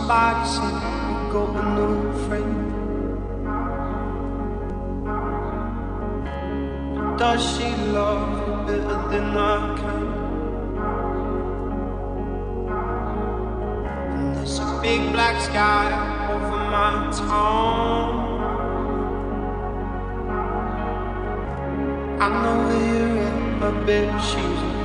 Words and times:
somebody 0.00 0.48
said 0.48 0.74
we 1.08 1.32
go 1.32 1.42
a 1.46 1.62
new 1.76 2.12
friend. 2.26 2.56
Does 7.18 7.42
she 7.56 7.68
love 7.92 8.22
you 8.38 8.54
better 8.66 8.98
than 9.10 9.36
I 9.36 9.76
can? 9.78 10.04
And 14.12 14.36
there's 14.36 14.58
a 14.58 14.80
big 14.82 15.12
black 15.12 15.40
sky 15.42 15.86
over 16.32 16.60
my 16.74 17.12
town. 17.12 18.10
I 22.20 22.28
know 22.42 22.56
where 22.66 22.86
you're 22.94 23.18
at, 23.26 23.60
but 23.60 23.74
bitch, 23.86 24.20
she's. 24.30 24.79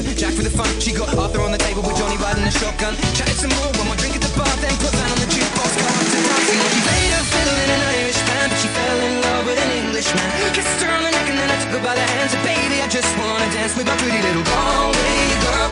A 0.00 0.02
chaser, 0.02 0.16
Jack 0.16 0.32
for 0.32 0.42
the 0.42 0.48
fun. 0.48 0.64
She 0.80 0.92
got 0.96 1.12
Arthur 1.12 1.44
on 1.44 1.52
the 1.52 1.60
table 1.60 1.82
with 1.84 1.92
Johnny 1.92 2.16
riding 2.16 2.44
a 2.44 2.50
shotgun. 2.50 2.96
Chatted 3.12 3.36
some 3.36 3.52
more, 3.52 3.68
one 3.76 3.84
more 3.92 4.00
drink 4.00 4.16
at 4.16 4.24
the 4.24 4.32
bar, 4.32 4.48
then 4.64 4.72
put 4.80 4.96
Van 4.96 5.04
on 5.12 5.18
the 5.20 5.28
jukebox. 5.28 5.76
Got 5.76 5.92
up 5.92 6.08
to 6.08 6.18
dancing. 6.24 6.56
Well, 6.56 6.72
she 6.72 6.80
played 6.88 7.12
her 7.12 7.24
fiddle 7.28 7.58
in 7.60 7.68
an 7.68 7.82
Irish 8.00 8.20
band, 8.24 8.48
but 8.48 8.58
she 8.64 8.68
fell 8.72 8.96
in 8.96 9.14
love 9.20 9.44
with 9.44 9.60
an 9.60 9.70
Englishman. 9.76 10.24
Kissed 10.56 10.80
her 10.80 10.88
on 10.88 11.04
the 11.04 11.12
neck 11.12 11.28
and 11.28 11.36
then 11.36 11.48
I 11.52 11.56
took 11.60 11.72
her 11.76 11.84
by 11.84 11.94
the 12.00 12.06
hands. 12.16 12.32
And 12.32 12.42
baby, 12.48 12.80
I 12.80 12.88
just 12.88 13.12
wanna 13.20 13.44
dance 13.52 13.76
with 13.76 13.84
my 13.92 13.96
pretty 14.00 14.20
little 14.24 14.44
Galway 14.48 15.20
girl. 15.44 15.68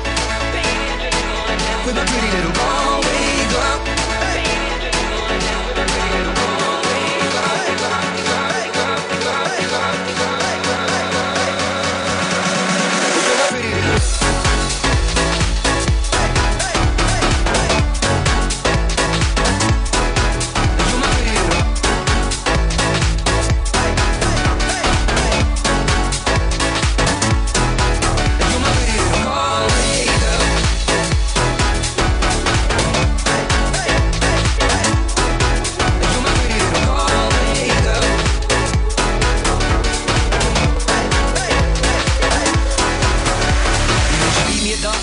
With 1.89 1.97
my 1.97 2.05
pretty 2.05 2.29
little 2.37 2.53
Galway 2.53 2.88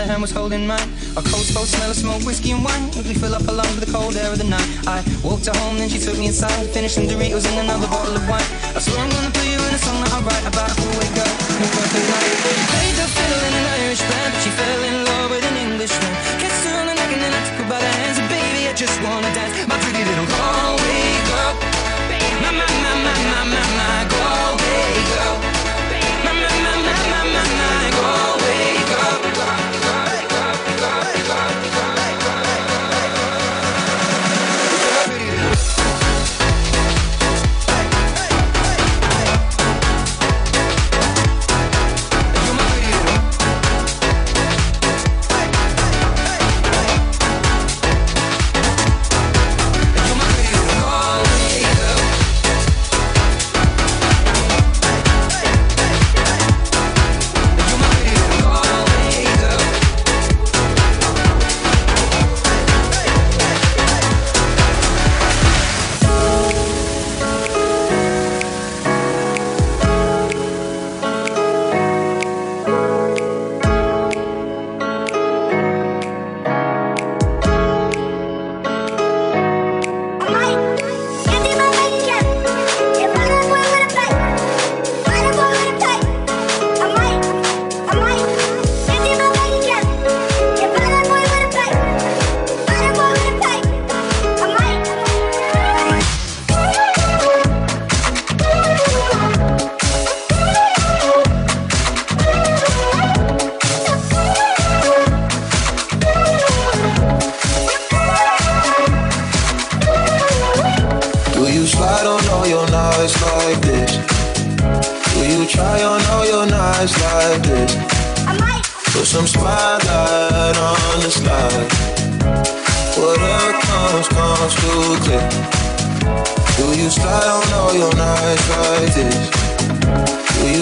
A 0.00 0.06
hand, 0.06 0.22
was 0.22 0.32
holding 0.32 0.66
mine. 0.66 0.88
Coats 1.14 1.52
both 1.52 1.68
smell 1.68 1.90
of 1.90 1.96
smoke, 1.96 2.22
whiskey 2.24 2.52
and 2.52 2.64
wine. 2.64 2.88
We 2.96 3.14
fill 3.14 3.34
up 3.34 3.46
our 3.48 3.54
lungs 3.54 3.74
with 3.76 3.84
the 3.84 3.92
cold 3.92 4.16
air 4.16 4.32
of 4.32 4.38
the 4.38 4.48
night. 4.48 4.68
I 4.86 5.04
walked 5.22 5.46
her 5.46 5.56
home, 5.60 5.76
then 5.76 5.88
she 5.88 5.98
took 5.98 6.16
me 6.16 6.26
inside. 6.26 6.66
Finished 6.72 6.96
Doritos 6.96 7.44
and 7.44 7.68
another 7.68 7.86
bottle 7.86 8.16
of 8.16 8.24
wine. 8.28 8.44
I 8.74 8.80
swear 8.80 8.98
I'm 8.98 9.10
gonna 9.10 9.30
put 9.30 9.44
you 9.44 9.60
in 9.60 9.72
a 9.76 9.80
song 9.80 10.00
that 10.02 10.12
I 10.16 10.20
write 10.24 10.46
about 10.48 10.72
who 10.72 10.88
played 12.70 12.96
the 12.96 13.06
fiddle 13.12 13.42
in 13.44 13.52
an 13.60 13.66
Irish 13.84 14.00
band, 14.00 14.32
but 14.32 14.40
she 14.40 14.50
fell 14.50 14.82
in 14.88 14.96
love 15.04 15.28
with 15.30 15.44
an 15.44 15.56
Englishman. 15.68 16.12
Kissed 16.40 16.64
her 16.64 16.74
on 16.80 16.86
the 16.88 16.94
neck 16.96 17.10
and 17.12 17.20
then 17.20 17.32
I 17.36 17.40
took 17.44 17.58
her 17.60 17.68
by 17.68 17.80
the 17.84 17.92
hands. 18.00 18.16
And 18.18 18.28
baby, 18.32 18.68
I 18.68 18.72
just 18.72 18.96
wanna 19.04 19.28
dance, 19.36 19.52
my 19.68 19.76
pretty 19.84 19.99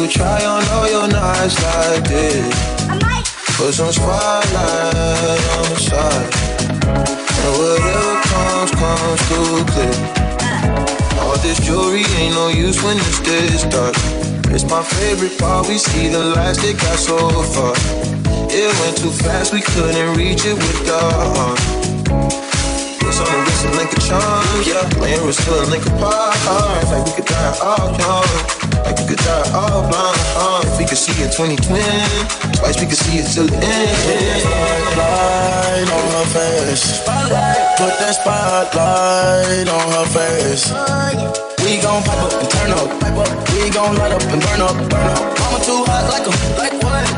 try 0.09 0.45
on 0.45 0.65
all 0.73 0.89
your 0.89 1.09
nights 1.09 1.57
like 1.63 2.05
this? 2.09 2.79
Put 3.57 3.75
some 3.75 3.93
spotlight 3.93 5.43
on 5.59 5.67
the 5.69 5.79
side. 5.79 6.31
And 7.43 7.53
whatever 7.59 8.15
comes, 8.31 8.71
comes 8.73 9.21
too 9.29 9.65
clear. 9.73 9.97
All 11.21 11.37
this 11.39 11.61
jewelry 11.61 12.05
ain't 12.17 12.35
no 12.35 12.49
use 12.49 12.83
when 12.83 12.97
it's 12.97 13.21
this 13.21 13.65
dark. 13.65 13.95
It's 14.55 14.65
my 14.65 14.83
favorite 14.83 15.39
part. 15.39 15.69
We 15.69 15.77
see 15.77 16.09
the 16.09 16.25
lights 16.37 16.63
that 16.63 16.79
got 16.81 16.99
so 16.99 17.19
far. 17.55 17.75
It 18.51 18.73
went 18.81 18.97
too 18.97 19.11
fast, 19.11 19.53
we 19.53 19.61
couldn't 19.61 20.17
reach 20.17 20.47
it 20.47 20.55
with 20.55 20.87
the 20.87 20.99
heart. 20.99 22.38
Link 23.89 23.97
a 23.97 24.01
charm, 24.05 24.45
yeah. 24.69 25.01
Laying 25.01 25.25
was 25.25 25.39
still 25.39 25.65
a 25.65 25.65
link. 25.65 25.85
Like 25.97 27.07
we 27.07 27.13
could 27.13 27.25
die 27.25 27.57
all 27.63 27.89
young. 27.97 28.29
Like 28.85 28.99
we 29.01 29.05
could 29.09 29.17
die 29.17 29.49
all 29.55 29.89
blind. 29.89 30.21
Uh, 30.37 30.61
if 30.65 30.79
we 30.79 30.85
could 30.85 30.99
see 30.99 31.17
it 31.25 31.33
2020, 31.33 31.81
twice 32.59 32.77
we 32.81 32.85
could 32.85 33.01
see 33.01 33.17
it 33.17 33.33
till 33.33 33.47
the 33.47 33.57
end. 33.57 34.45
Spotlight 34.45 35.89
on 35.89 36.05
her 36.21 36.27
face. 36.37 37.01
Put 37.81 37.97
that 37.97 38.13
spotlight 38.13 39.69
on 39.73 39.87
her 39.97 40.07
face. 40.13 40.69
We 41.65 41.81
gon' 41.81 42.03
pipe 42.05 42.21
up 42.21 42.33
and 42.37 42.51
turn 42.51 42.71
up. 42.77 42.93
We 43.57 43.71
gon' 43.71 43.97
light 43.97 44.13
up 44.13 44.23
and 44.29 44.43
burn 44.43 44.61
up. 44.61 44.77
Burn 44.91 45.07
up. 45.17 45.39
Mama 45.41 45.65
too 45.65 45.81
hot 45.89 46.13
like 46.13 46.29
a 46.29 46.33
like 46.61 46.77
what? 46.85 47.18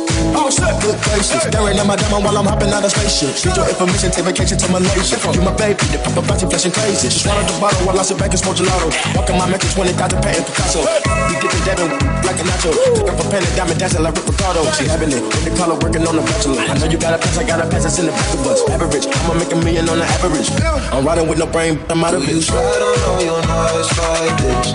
Good 0.79 0.97
gracious. 1.03 1.43
Staring 1.43 1.77
at 1.77 1.85
my 1.85 1.95
diamond 1.99 2.23
while 2.23 2.37
I'm 2.37 2.47
hopping 2.47 2.71
out 2.71 2.85
of 2.85 2.91
spaceship. 2.91 3.35
Need 3.43 3.57
your 3.57 3.67
information, 3.67 4.11
take 4.11 4.25
vacation 4.25 4.57
to 4.57 4.67
Malaysia. 4.71 5.17
You 5.35 5.41
my 5.43 5.51
baby, 5.59 5.83
the 5.91 5.99
paparazzi 5.99 6.47
flashing 6.47 6.71
crazy. 6.71 7.09
She 7.11 7.27
swallowed 7.27 7.47
the 7.49 7.55
bottle 7.59 7.83
while 7.83 7.99
I 7.99 8.03
sit 8.03 8.17
back 8.17 8.31
and 8.31 8.39
smoke 8.39 8.55
gelato. 8.55 8.87
Walking 9.15 9.37
my 9.37 9.49
mansion, 9.49 9.69
20,000 9.75 10.21
patent 10.23 10.45
Picasso. 10.47 10.81
We 11.27 11.35
get 11.41 11.51
the 11.51 11.61
devil 11.67 11.87
like 12.23 12.39
a 12.39 12.45
nacho. 12.47 12.71
Took 12.95 13.09
up 13.11 13.19
a 13.19 13.25
pen 13.27 13.43
and 13.43 13.55
diamond 13.57 13.79
dancing 13.79 14.03
like 14.03 14.15
Rick 14.15 14.27
Ricardo. 14.31 14.61
She 14.77 14.87
having 14.87 15.11
it, 15.11 15.23
in 15.23 15.43
the 15.43 15.51
color 15.59 15.75
working 15.81 16.07
on 16.07 16.15
the 16.15 16.23
bachelor. 16.23 16.61
I 16.63 16.77
know 16.79 16.87
you 16.87 16.97
got 16.97 17.13
a 17.13 17.19
pass, 17.19 17.37
I 17.37 17.43
got 17.43 17.59
a 17.59 17.67
pass, 17.67 17.85
it's 17.85 17.99
in 17.99 18.05
the 18.07 18.13
back 18.15 18.31
of 18.33 18.47
us. 18.47 18.61
Average, 18.69 19.07
I'ma 19.11 19.33
make 19.35 19.51
a 19.51 19.59
million 19.59 19.89
on 19.89 19.99
the 19.99 20.07
average. 20.07 20.49
I'm 20.93 21.03
riding 21.05 21.27
with 21.27 21.39
no 21.39 21.47
brain, 21.47 21.79
I'm 21.89 22.03
out 22.03 22.13
of 22.13 22.23
Do 22.23 22.31
you 22.31 22.39
bitch. 22.39 22.47
slide 22.47 22.83
on 22.83 22.97
all 23.09 23.21
your 23.21 23.41
nights 23.43 23.91
like 23.97 24.35
this? 24.39 24.67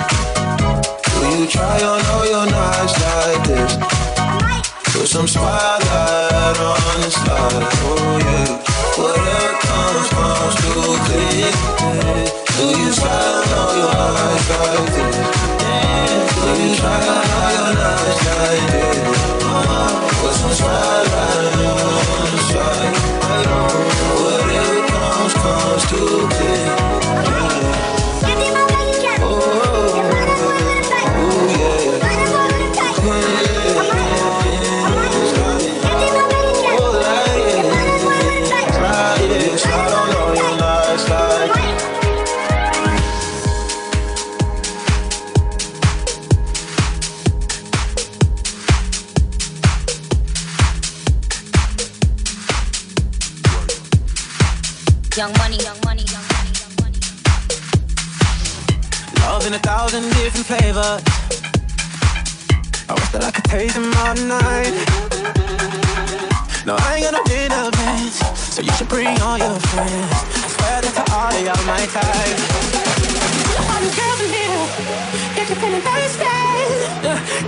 Do 1.16 1.26
you 1.40 1.46
try 1.48 1.78
on 1.82 2.00
all 2.12 2.26
your 2.26 2.46
nights 2.46 2.94
like 3.00 3.42
this? 3.46 4.05
Put 5.06 5.12
some 5.12 5.28
spotlight 5.28 6.58
on 6.58 7.00
the 7.00 7.10
slide, 7.12 7.68
oh 7.84 8.18
yeah. 8.18 8.75
So 68.56 68.62
you 68.62 68.72
should 68.72 68.88
bring 68.88 69.20
all 69.20 69.36
your 69.36 69.52
friends. 69.68 70.16
I 70.32 70.48
swear 70.48 70.80
that 70.80 70.94
to 70.96 71.04
all 71.12 71.28
of 71.28 71.44
y'all 71.44 71.60
my 71.68 71.84
type. 71.92 72.40
All 73.68 73.80
the 73.84 73.92
girls 73.92 74.20
in 74.24 74.32
here, 74.32 74.64
if 75.36 75.44
you're 75.52 75.60
feeling 75.60 75.84
thirsty, 75.84 76.24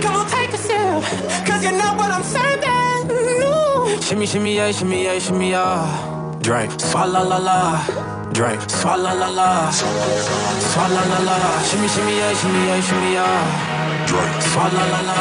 come 0.05 0.21
on, 0.21 0.29
take 0.29 0.53
a 0.53 0.59
sip, 0.61 1.01
cause 1.49 1.65
you 1.65 1.73
know 1.73 1.97
what 1.97 2.13
I'm 2.13 2.21
serving. 2.21 3.09
Ooh. 3.09 3.97
Shimmy, 4.05 4.27
shimmy, 4.29 4.53
yeah, 4.53 4.69
shimmy, 4.69 5.09
yeah, 5.09 5.17
shimmy, 5.17 5.49
yeah. 5.49 6.37
Drink, 6.45 6.77
swalla 6.77 7.25
la 7.25 7.41
la. 7.41 7.81
Drink, 8.29 8.61
swalla 8.69 9.17
la 9.17 9.29
la. 9.33 9.49
Swalla 9.73 11.01
la 11.09 11.19
la. 11.25 11.37
Shimmy, 11.65 11.89
shimmy, 11.89 12.21
yeah, 12.21 12.37
shimmy, 12.37 12.61
yeah, 12.69 12.81
shimmy, 12.85 13.11
yeah. 13.17 14.05
Drink, 14.05 14.37
swalla 14.53 14.83
la 14.93 15.01
la. 15.09 15.19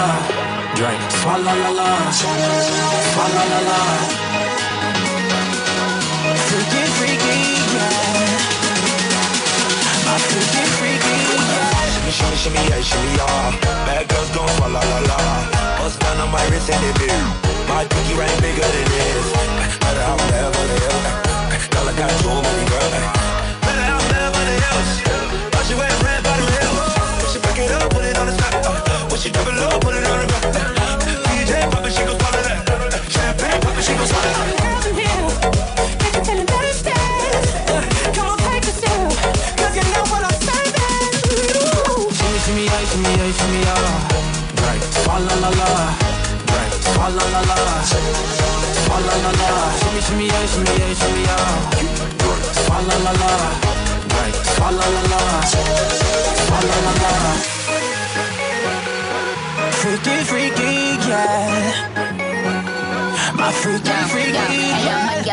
Drink, 0.76 1.00
swalla 1.16 1.52
la 1.64 1.70
la. 1.80 1.88
Swalla 2.12 3.44
la 3.48 3.60
la. 3.72 4.17
My 10.18 10.66
freaky. 10.78 11.14
Shimmy, 11.94 12.10
shimmy, 12.10 12.36
shimmy, 12.42 12.62
yeah, 12.68 12.82
shimmy, 12.82 13.10
yeah. 13.14 13.54
Bad 13.86 14.08
girls 14.08 14.30
gon' 14.34 14.50
la 14.72 14.82
la 14.82 14.98
la. 15.10 15.18
Bust 15.78 16.00
down 16.00 16.18
on 16.18 16.30
my 16.32 16.42
wrist 16.50 16.70
and 16.70 16.82
it 16.82 16.94
big. 16.98 17.12
My 17.68 17.84
pinky 17.86 18.14
ring 18.18 18.34
bigger 18.42 18.66
than 18.66 18.86
this. 18.90 19.26
Better 19.78 20.02
out 20.10 20.18
Beverly 20.30 20.78
Hills. 20.82 21.06
Girl, 21.70 21.86
I 21.86 21.92
got 21.94 22.10
too 22.18 22.34
many 22.34 22.64
girls. 22.66 22.94
Better 23.62 23.86
out 23.94 24.02
Beverly 24.10 24.56
Hills. 24.64 24.90
Why 25.54 25.62
she 25.62 25.74
wear 25.78 25.92
red 26.02 26.20
bottom 26.26 26.48
heels? 26.50 27.30
She 27.30 27.38
back 27.38 27.58
it 27.58 27.70
up, 27.70 27.86
put 27.94 28.04
it 28.04 28.18
on 28.18 28.26
the 28.26 28.34
top. 28.34 29.10
When 29.10 29.20
she 29.20 29.30
double 29.30 29.54
low, 29.54 29.78
put 29.78 29.94
it 29.94 30.02
on 30.02 30.18
the 30.18 30.26
ground. 30.26 30.98
DJ 31.30 31.62
pop 31.70 31.86
it, 31.86 31.92
she 31.94 32.02
gon' 32.02 32.18
swallow 32.18 32.42
that. 32.42 32.58
Champagne 33.06 33.60
pop 33.62 33.78
it, 33.78 33.84
she 33.86 33.94
gon' 33.94 34.06
swallow 34.06 34.34
that. 34.34 35.77
Shimmy, 42.88 43.12
yeah, 43.20 43.32
shimmy, 43.38 43.60
yeah, 43.60 43.80
yeah. 43.84 44.00
Drink, 44.58 44.82
swalla 45.04 45.34
la 45.42 45.50
la. 45.60 45.68
Drink, 46.48 46.72
swalla 46.88 47.24
la 47.34 47.40
la. 47.50 47.56
Swalla 48.84 49.14
la 49.24 49.30
la. 49.40 49.52
Shimmy, 49.78 50.00
shimmy, 50.06 50.26
yeah, 50.26 50.46
shimmy, 50.52 50.74
yeah, 50.80 50.94
shimmy, 51.00 51.22
yeah. 51.28 51.46
Drink, 52.20 52.44
swalla 52.64 52.96
la 53.04 53.12
la. 53.22 53.32
Drink, 54.12 54.34
swalla 54.54 54.86
la 54.94 55.02
la. 55.12 55.20
Swalla 56.46 56.76
la 56.86 56.92
la. 57.02 57.12
Freaky, 59.80 60.16
freaky, 60.30 60.72
yeah. 61.08 61.72
My 63.38 63.52
freaky, 63.52 63.98
freaky, 64.12 64.67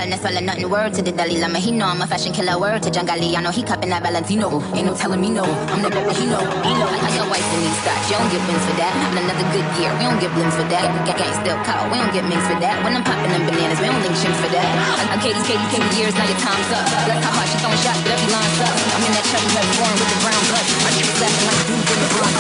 my 0.06 0.18
girl, 0.18 0.34
that's 0.34 0.46
nothing 0.46 0.70
word 0.70 0.94
to 0.94 1.02
the 1.02 1.12
Dalai 1.12 1.42
Lama. 1.42 1.58
He 1.58 1.72
know 1.72 1.88
I'm 1.88 2.02
a 2.02 2.08
fashion 2.08 2.34
killer. 2.34 2.60
Word 2.60 2.84
to. 2.84 2.90
I 2.94 3.42
know 3.42 3.52
he 3.52 3.64
cupping 3.64 3.90
that 3.90 4.04
Valentino. 4.04 4.62
Ain't 4.76 4.86
no 4.86 4.94
telling 4.94 5.22
me 5.22 5.30
no. 5.30 5.44
I'm 5.74 5.82
the 5.82 5.90
baby 5.90 6.14
he 6.14 6.26
know. 6.30 6.42
He 6.62 6.72
know. 6.78 6.90
I 6.90 6.98
got 7.02 7.14
your 7.16 7.28
wife 7.30 7.46
in 7.54 7.60
these 7.66 7.78
stocks. 7.82 8.06
You 8.10 8.18
don't 8.18 8.30
get 8.30 8.42
wins 8.46 8.66
for 8.66 8.76
that. 8.78 8.92
I'm 8.94 9.02
having 9.02 9.26
another 9.26 9.48
good 9.50 9.68
year. 9.82 9.92
We 9.98 10.06
don't 10.06 10.20
get 10.22 10.32
blimps 10.38 10.58
for 10.58 10.68
that. 10.70 10.86
Gang 11.10 11.18
gang 11.18 11.34
still 11.42 11.58
call. 11.66 11.90
We 11.90 11.98
don't 11.98 12.14
get 12.14 12.26
minks 12.30 12.46
for 12.46 12.58
that. 12.62 12.76
When 12.86 12.94
I'm 12.94 13.06
popping 13.06 13.32
them 13.34 13.44
bananas, 13.50 13.80
we 13.82 13.88
don't 13.90 14.02
link 14.06 14.16
chimps 14.22 14.40
for 14.42 14.52
that. 14.54 14.68
I'm 15.10 15.20
Katie's 15.22 15.46
Katie, 15.48 15.68
Katie 15.74 15.90
years. 15.98 16.14
Now 16.14 16.28
your 16.30 16.40
time's 16.42 16.70
up. 16.76 16.86
Bless 17.10 17.22
how 17.26 17.34
hard 17.34 17.48
she 17.50 17.58
throwing 17.62 17.82
shots, 17.82 18.02
but 18.06 18.14
every 18.14 18.30
line's 18.30 18.60
up. 18.62 18.76
I'm 18.94 19.04
in 19.06 19.12
that 19.16 19.26
chubby 19.32 19.50
red 19.58 19.68
foreign 19.74 19.98
with 19.98 20.12
the 20.12 20.20
brown 20.22 20.44
blood. 20.54 20.66
My 20.86 20.92
niggas 20.94 21.20
laughing 21.22 21.46
like 21.50 21.62
dudes 21.66 21.90
in 21.90 22.00
the 22.04 22.10
brown. 22.14 22.34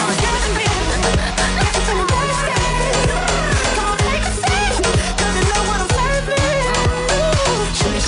Girls 2.45 2.64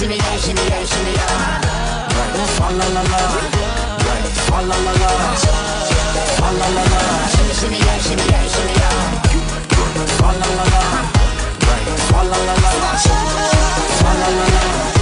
Shimmy, 0.07 0.19
yeah, 0.19 0.37
shimmy, 0.37 0.61
yeah, 0.69 0.85
shimmy, 0.85 1.11
yeah. 1.11 2.07
Drink, 2.07 2.49
swalla 2.55 2.87
la 2.95 3.01
la. 3.11 3.19
Drink, 3.99 4.35
swalla 4.47 4.77
la 4.85 4.93
la. 5.01 5.11
Swalla 6.31 6.67
la 6.75 6.83
la. 6.91 6.99
Shimmy, 7.27 7.53
shimmy, 7.59 7.77
yeah, 7.79 7.97
shimmy, 7.99 8.23
yeah, 8.31 8.47
shimmy, 8.47 8.73
yeah. 8.79 8.95
Swalla 10.15 10.47
la 10.55 10.63
la. 10.71 10.81
Drink, 11.59 11.99
swalla 12.07 12.37
la 12.47 12.55
la. 12.63 12.71
Swalla 13.99 14.27
la 14.37 14.45
la. 14.45 14.67
was 14.87 14.96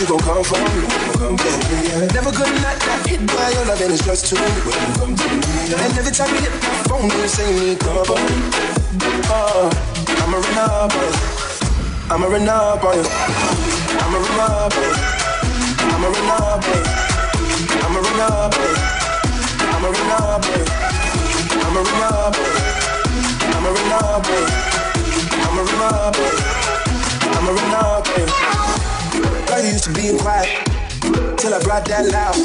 you 0.00 0.06
gon' 0.06 0.18
come 0.20 0.44
for 0.44 0.54
me. 0.54 0.86
Come 1.18 1.34
get 1.34 1.58
me, 1.66 1.88
yeah. 1.90 2.06
Never 2.14 2.30
gonna 2.30 2.54
not 2.62 2.78
that 2.86 3.02
hit 3.02 3.18
by 3.26 3.50
your 3.50 3.66
love 3.66 3.80
and 3.82 3.90
it's 3.90 4.04
just 4.06 4.30
too. 4.30 4.38
Come 4.94 5.14
get 5.18 5.26
me, 5.26 5.42
yeah. 5.66 5.82
And 5.82 5.98
every 5.98 6.14
time 6.14 6.30
you 6.30 6.38
hit 6.38 6.54
my 6.62 6.86
phone, 6.86 7.10
you 7.10 7.26
say 7.26 7.50
me, 7.50 7.74
come 7.74 8.06
on. 8.06 8.22
Uh, 9.26 9.66
I'm 10.22 10.34
a 10.34 10.38
renard. 10.38 10.94
I'm 12.14 12.22
a 12.22 12.28
renard. 12.30 12.78
I'm 12.78 14.14
a 14.14 14.18
renard. 14.22 14.74
I'm 15.82 16.04
a 16.04 16.10
renard. 16.14 16.62
I'm 16.62 17.94
a 17.94 17.98
renard. 17.98 17.98
I'm 17.98 17.98
a 17.98 18.00
renard. 18.06 18.54
I'm 19.58 19.82
a 19.82 19.90
renard. 19.98 20.46
I'm 23.50 23.66
a 23.66 23.70
renard. 23.74 24.26
I'm 25.42 25.58
a 25.58 25.62
renard. 25.66 26.16
I'm 27.34 27.48
a 27.48 27.52
renard. 27.52 28.47
30 29.58 29.74
used 29.74 29.84
to 29.90 29.92
being 29.92 30.18
quiet 30.18 30.46
till 31.34 31.50
I 31.50 31.58
brought 31.66 31.82
that 31.90 32.06
loud. 32.14 32.38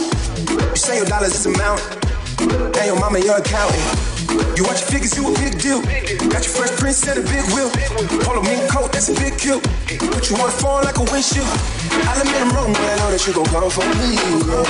You 0.49 0.73
say 0.73 0.97
your 0.97 1.05
dollars 1.05 1.37
is 1.37 1.45
a 1.45 1.53
mountain, 1.53 1.85
and 2.49 2.85
your 2.89 2.97
mama 2.97 3.21
your 3.21 3.37
accountant. 3.37 3.85
You 4.57 4.65
watch 4.65 4.81
your 4.81 4.89
figures, 4.97 5.13
you 5.13 5.29
a 5.29 5.33
big 5.37 5.61
deal. 5.61 5.85
Got 6.33 6.41
your 6.41 6.57
fresh 6.57 6.73
prince 6.81 7.05
and 7.05 7.21
a 7.21 7.25
big 7.29 7.45
wheel. 7.53 7.69
Polo 8.25 8.41
mink 8.41 8.65
coat, 8.65 8.89
that's 8.89 9.13
a 9.13 9.15
big 9.21 9.37
kill. 9.37 9.61
Put 9.61 10.25
you 10.25 10.41
wanna 10.41 10.57
fall 10.57 10.81
like 10.81 10.97
a 10.97 11.05
windshield. 11.05 11.45
I'll 12.09 12.17
admit 12.17 12.41
I'm 12.41 12.49
wrong, 12.49 12.73
but 12.73 12.81
I 12.81 12.97
know 12.97 13.09
that 13.13 13.21
you 13.21 13.33
gon' 13.37 13.45
come 13.45 13.69
for 13.69 13.85
me. 13.93 14.17
Girl. 14.49 14.65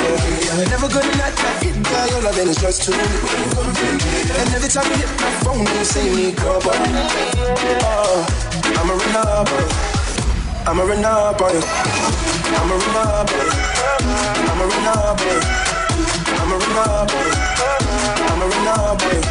Never 0.68 0.92
gonna 0.92 1.16
not 1.16 1.32
that 1.40 1.64
it, 1.64 1.80
girl. 1.80 2.08
Your 2.12 2.28
loving 2.28 2.52
is 2.52 2.60
just 2.60 2.84
too 2.84 2.92
good. 2.92 3.08
And 4.36 4.52
every 4.52 4.68
time 4.68 4.84
you 4.92 5.00
hit 5.00 5.12
my 5.16 5.32
phone, 5.48 5.64
you 5.64 5.88
say 5.88 6.12
you 6.12 6.16
need 6.28 6.36
cover. 6.36 6.76
Uh, 6.76 8.20
I'm 8.84 8.92
a 8.92 8.96
run 9.00 9.16
up, 9.32 9.48
uh, 9.48 10.68
I'm 10.68 10.80
a 10.80 10.84
run. 10.84 10.94
I'm 12.46 12.72
a 12.72 12.78
Monopoly. 12.78 13.50
I'm 14.50 14.62
a 14.62 14.66
Monopoly. 14.68 15.40
I'm 16.28 16.52
a 16.52 16.58
Monopoly. 16.60 17.32
I'm 18.28 18.42
a 18.42 18.48
Monopoly. 18.48 19.22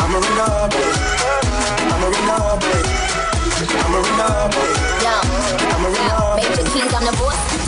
I'm 0.00 0.14
a 0.14 0.20
Monopoly. 0.20 1.23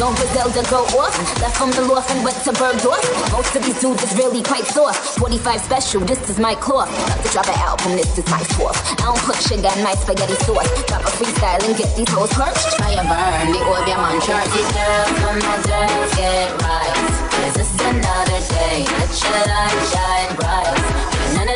On. 0.01 0.07
Don't 0.07 0.17
Griselda 0.17 0.63
go 0.71 0.85
off. 0.99 1.17
Left 1.41 1.57
from 1.57 1.71
the 1.73 1.83
loft 1.83 2.11
and 2.11 2.25
went 2.25 2.37
to 2.45 2.53
Bergdorf. 2.53 3.03
Most 3.33 3.55
of 3.57 3.65
these 3.65 3.81
dudes 3.81 4.03
is 4.03 4.17
really 4.17 4.43
quite 4.43 4.65
soft. 4.65 5.19
45 5.19 5.61
special, 5.61 6.01
this 6.01 6.31
is 6.31 6.39
my 6.39 6.55
cloth. 6.55 6.89
About 6.89 7.25
to 7.25 7.33
drop 7.33 7.49
an 7.49 7.59
album, 7.59 7.93
this 7.97 8.19
is 8.19 8.27
my 8.31 8.43
fourth. 8.57 8.77
I 8.93 8.95
don't 8.97 9.19
put 9.19 9.37
sugar 9.37 9.71
in 9.77 9.85
my 9.85 9.95
spaghetti 9.95 10.35
sauce. 10.45 10.69
Drop 10.87 11.03
a 11.03 11.11
freestyle 11.17 11.63
and 11.67 11.77
get 11.77 11.95
these 11.97 12.11
hoes 12.11 12.33
perched. 12.33 12.77
Try 12.77 12.93
and 12.93 13.09
burn 13.09 13.53
the 13.53 13.61
oil, 13.65 13.85
yeah, 13.87 13.97
man. 13.97 14.21
Dirty 14.21 14.63
girls 14.75 15.13
from 15.21 15.37
my 15.41 15.57
dirt, 15.65 16.09
get 16.17 16.63
right. 16.63 17.17
This 17.55 17.69
is 17.69 17.81
another 17.81 18.41
day. 18.53 18.85
Let 18.85 19.13
your 19.23 19.43
light 19.49 19.79
shine 19.93 20.37
bright. 20.37 20.96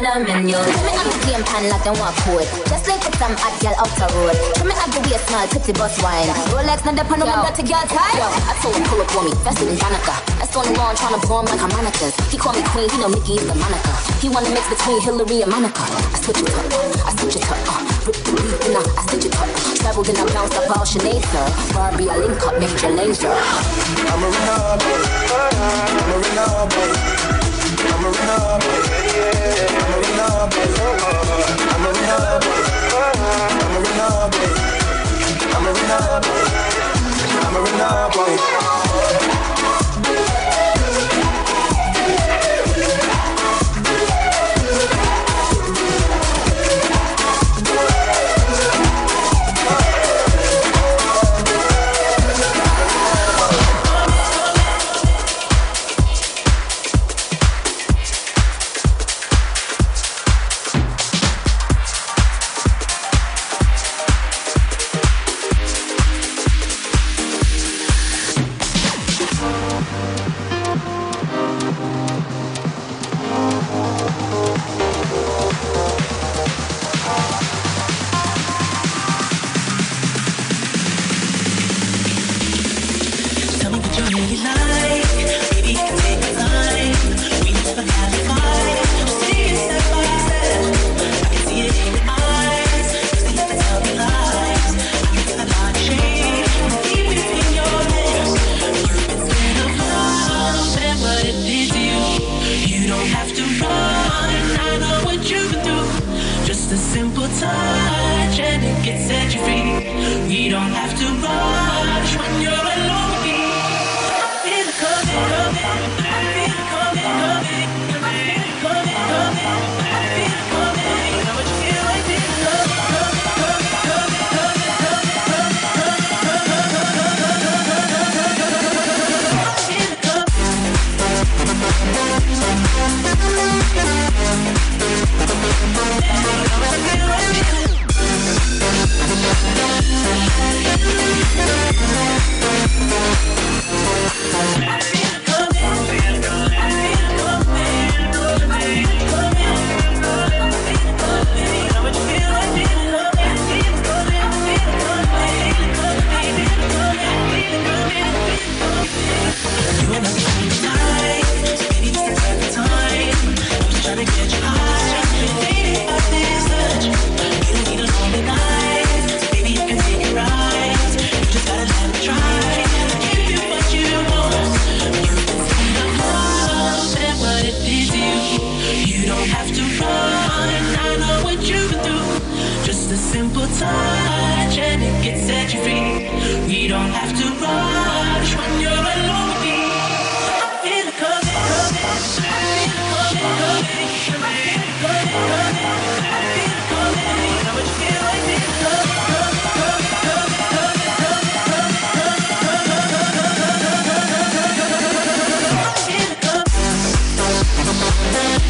None 0.00 0.16
of 0.16 0.26
them 0.26 0.40
in 0.40 0.48
your 0.48 0.64
Tell 0.64 0.80
me 0.80 0.92
I'm 0.96 1.12
the 1.12 1.18
game 1.28 1.44
pan 1.44 1.68
like 1.68 1.84
them 1.84 1.92
want 2.00 2.16
code 2.24 2.48
Just 2.72 2.88
like 2.88 3.04
it's 3.04 3.20
some 3.20 3.36
hot 3.36 3.52
girl 3.60 3.76
out 3.76 3.92
the 4.00 4.08
road. 4.16 4.32
Tell 4.56 4.64
me 4.64 4.72
I 4.72 4.88
go 4.88 5.04
be 5.04 5.12
a 5.12 5.20
small 5.28 5.44
pretty 5.52 5.76
bus 5.76 6.00
wine. 6.00 6.24
Rolex 6.56 6.80
not 6.88 6.96
the 6.96 7.04
pan 7.04 7.20
when 7.20 7.28
dirty 7.28 7.68
girl 7.68 7.84
tie 7.84 8.16
Yo, 8.16 8.24
I 8.48 8.56
told 8.64 8.80
him 8.80 8.88
pull 8.88 9.04
up 9.04 9.12
on 9.12 9.28
me, 9.28 9.36
faster 9.44 9.68
than 9.68 9.76
Danica. 9.76 10.16
That's 10.40 10.56
on 10.56 10.64
the 10.64 10.72
wall 10.80 10.96
trying 10.96 11.20
to 11.20 11.20
blow 11.28 11.44
him 11.44 11.52
like 11.52 11.60
harmonicas 11.60 12.16
He 12.32 12.40
call 12.40 12.56
me 12.56 12.64
queen, 12.72 12.88
he 12.88 12.96
know 12.96 13.12
Mickey 13.12 13.36
is 13.36 13.44
the 13.44 13.52
Monica 13.52 13.92
He 14.24 14.32
wanna 14.32 14.48
mix 14.56 14.64
between 14.72 15.04
Hillary 15.04 15.44
and 15.44 15.52
Monica. 15.52 15.84
I 15.84 16.16
switch 16.16 16.40
it 16.40 16.48
up, 16.48 16.64
I 17.04 17.12
switch 17.20 17.36
it 17.36 17.44
up 17.44 17.60
uh, 17.68 17.84
Rip 18.08 18.16
the 18.24 18.32
beat 18.40 18.56
and 18.72 18.80
I, 18.80 18.82
I 18.96 19.04
stitch 19.04 19.28
it 19.28 19.36
up. 19.36 19.52
Traveled 19.84 20.08
and 20.08 20.16
I 20.16 20.24
bounced 20.32 20.56
up 20.56 20.72
all 20.72 20.88
Sinead, 20.88 21.20
sir. 21.28 21.44
Barbie, 21.76 22.08
I 22.08 22.16
link 22.16 22.40
up, 22.40 22.56
Major 22.56 22.88
Lazer. 22.96 23.36
I'ma 23.36 24.32
run 24.32 24.48
up 24.48 24.80
on 24.80 24.88
you. 24.88 26.40
I'ma 26.40 27.49
I'm 27.88 28.04
a 28.04 28.10
runner, 28.10 28.58
baby. 28.60 29.70
I'm 29.70 29.92
a 29.92 30.00
runner, 30.00 30.50
baby. 30.50 31.49